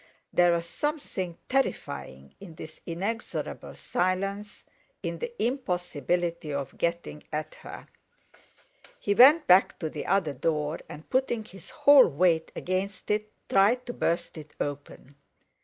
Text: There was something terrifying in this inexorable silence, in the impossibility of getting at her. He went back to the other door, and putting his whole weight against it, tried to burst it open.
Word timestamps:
There 0.33 0.53
was 0.53 0.65
something 0.65 1.37
terrifying 1.47 2.33
in 2.39 2.55
this 2.55 2.81
inexorable 2.87 3.75
silence, 3.75 4.65
in 5.03 5.19
the 5.19 5.29
impossibility 5.39 6.51
of 6.51 6.75
getting 6.79 7.21
at 7.31 7.53
her. 7.61 7.87
He 8.99 9.13
went 9.13 9.45
back 9.45 9.77
to 9.77 9.91
the 9.91 10.07
other 10.07 10.33
door, 10.33 10.79
and 10.89 11.07
putting 11.07 11.43
his 11.45 11.69
whole 11.69 12.07
weight 12.07 12.51
against 12.55 13.11
it, 13.11 13.31
tried 13.47 13.85
to 13.85 13.93
burst 13.93 14.39
it 14.39 14.55
open. 14.59 15.17